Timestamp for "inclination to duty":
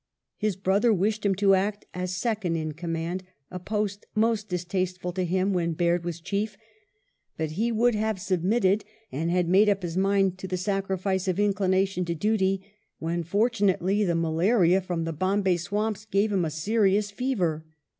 11.39-12.63